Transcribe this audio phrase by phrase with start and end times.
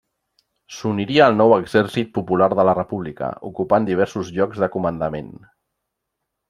[0.77, 5.33] S'uniria al nou Exèrcit Popular de la República, ocupant diversos llocs de comandament.